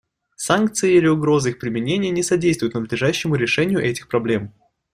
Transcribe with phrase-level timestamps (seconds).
[0.35, 4.51] Санкции или угроза их применения не содействуют надлежащему решению этих проблем.